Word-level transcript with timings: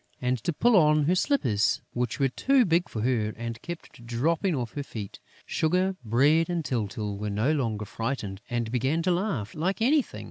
and 0.19 0.39
to 0.43 0.51
pull 0.51 0.75
on 0.75 1.03
her 1.03 1.13
slippers, 1.13 1.83
which 1.93 2.19
were 2.19 2.27
too 2.27 2.65
big 2.65 2.89
for 2.89 3.03
her 3.03 3.35
and 3.37 3.61
kept 3.61 4.03
dropping 4.03 4.55
off 4.55 4.73
her 4.73 4.81
feet. 4.81 5.19
Sugar, 5.45 5.95
Bread 6.03 6.49
and 6.49 6.65
Tyltyl 6.65 7.19
were 7.19 7.29
no 7.29 7.51
longer 7.51 7.85
frightened 7.85 8.41
and 8.49 8.71
began 8.71 9.03
to 9.03 9.11
laugh 9.11 9.53
like 9.53 9.79
anything. 9.79 10.19